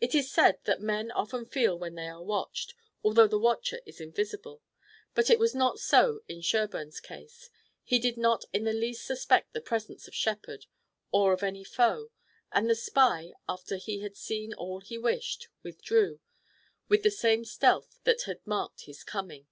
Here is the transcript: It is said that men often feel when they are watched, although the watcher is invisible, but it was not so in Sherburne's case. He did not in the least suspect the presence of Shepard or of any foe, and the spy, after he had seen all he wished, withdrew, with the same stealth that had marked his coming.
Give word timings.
It 0.00 0.14
is 0.14 0.32
said 0.32 0.60
that 0.64 0.80
men 0.80 1.10
often 1.10 1.44
feel 1.44 1.78
when 1.78 1.94
they 1.94 2.08
are 2.08 2.22
watched, 2.24 2.72
although 3.04 3.26
the 3.28 3.38
watcher 3.38 3.82
is 3.84 4.00
invisible, 4.00 4.62
but 5.12 5.28
it 5.28 5.38
was 5.38 5.54
not 5.54 5.78
so 5.78 6.20
in 6.26 6.40
Sherburne's 6.40 7.00
case. 7.00 7.50
He 7.84 7.98
did 7.98 8.16
not 8.16 8.46
in 8.54 8.64
the 8.64 8.72
least 8.72 9.04
suspect 9.04 9.52
the 9.52 9.60
presence 9.60 10.08
of 10.08 10.14
Shepard 10.14 10.64
or 11.10 11.34
of 11.34 11.42
any 11.42 11.64
foe, 11.64 12.08
and 12.50 12.70
the 12.70 12.74
spy, 12.74 13.34
after 13.46 13.76
he 13.76 14.00
had 14.00 14.16
seen 14.16 14.54
all 14.54 14.80
he 14.80 14.96
wished, 14.96 15.48
withdrew, 15.62 16.20
with 16.88 17.02
the 17.02 17.10
same 17.10 17.44
stealth 17.44 17.98
that 18.04 18.22
had 18.22 18.46
marked 18.46 18.84
his 18.84 19.04
coming. 19.04 19.48